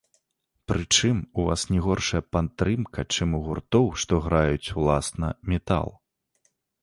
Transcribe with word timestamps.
Прычым, 0.69 1.17
у 1.33 1.41
вас 1.49 1.65
не 1.73 1.79
горшая 1.87 2.21
падтрымка, 2.37 3.05
чым 3.17 3.35
у 3.39 3.43
гуртоў, 3.49 3.85
што 4.05 4.13
граюць, 4.25 4.73
уласна, 4.81 5.29
метал. 5.53 5.89